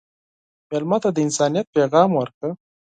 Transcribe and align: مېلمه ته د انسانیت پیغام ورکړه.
مېلمه 0.69 0.97
ته 1.03 1.09
د 1.13 1.17
انسانیت 1.25 1.65
پیغام 1.75 2.09
ورکړه. 2.15 2.49